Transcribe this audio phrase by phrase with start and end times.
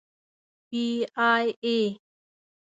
[0.67, 0.83] پی
[1.29, 1.77] ای اې.